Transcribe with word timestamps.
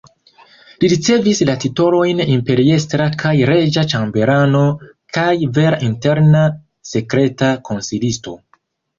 Li 0.83 0.87
ricevis 0.91 1.39
la 1.47 1.55
titolojn 1.63 2.21
imperiestra 2.35 3.05
kaj 3.23 3.33
reĝa 3.49 3.83
ĉambelano 3.91 4.61
kaj 5.17 5.27
vera 5.59 5.79
interna 5.89 6.41
sekreta 6.93 7.51
konsilisto. 7.69 8.35